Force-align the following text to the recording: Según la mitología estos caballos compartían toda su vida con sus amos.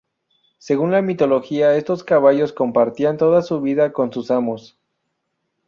Según 0.57 0.89
la 0.89 1.03
mitología 1.03 1.75
estos 1.75 2.03
caballos 2.03 2.53
compartían 2.53 3.17
toda 3.17 3.43
su 3.43 3.61
vida 3.61 3.93
con 3.93 4.11
sus 4.11 4.31
amos. 4.31 4.75